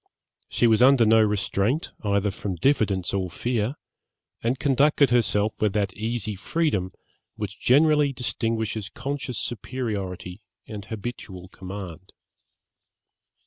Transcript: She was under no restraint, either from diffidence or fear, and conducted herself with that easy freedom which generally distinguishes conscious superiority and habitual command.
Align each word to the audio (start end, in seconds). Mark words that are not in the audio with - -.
She 0.49 0.65
was 0.65 0.81
under 0.81 1.05
no 1.05 1.21
restraint, 1.21 1.91
either 2.03 2.31
from 2.31 2.55
diffidence 2.55 3.13
or 3.13 3.29
fear, 3.29 3.75
and 4.41 4.57
conducted 4.57 5.11
herself 5.11 5.61
with 5.61 5.73
that 5.73 5.93
easy 5.93 6.33
freedom 6.33 6.91
which 7.35 7.59
generally 7.61 8.11
distinguishes 8.11 8.89
conscious 8.89 9.37
superiority 9.37 10.41
and 10.65 10.85
habitual 10.85 11.49
command. 11.49 12.13